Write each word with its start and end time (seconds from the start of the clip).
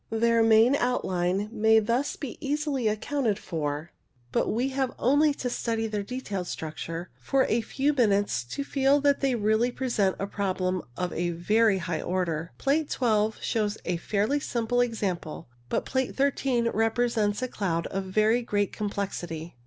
Their 0.09 0.41
main 0.41 0.75
outline 0.77 1.47
may 1.51 1.77
thus 1.77 2.15
be 2.15 2.39
easily 2.41 2.87
accounted 2.87 3.37
for, 3.37 3.91
but 4.31 4.47
we 4.49 4.69
have 4.69 4.95
only 4.97 5.31
to 5.35 5.47
study 5.47 5.85
their 5.85 6.01
detailed 6.01 6.47
structure 6.47 7.11
for 7.21 7.45
a 7.45 7.61
few 7.61 7.93
minutes 7.93 8.43
to 8.45 8.63
feel 8.63 8.99
that 9.01 9.19
they 9.21 9.35
really 9.35 9.69
present 9.71 10.15
a 10.17 10.25
problem 10.25 10.81
of 10.97 11.13
a 11.13 11.29
very 11.29 11.77
high 11.77 12.01
order. 12.01 12.51
Plate 12.57 12.89
12 12.89 13.43
shows 13.43 13.77
a 13.85 13.97
fairly 13.97 14.39
simple 14.39 14.81
example, 14.81 15.47
but 15.69 15.85
Plate 15.85 16.15
13 16.15 16.69
represents 16.69 17.43
a 17.43 17.47
cloud 17.47 17.85
of 17.85 18.05
very 18.05 18.41
great 18.41 18.73
complexity. 18.73 19.55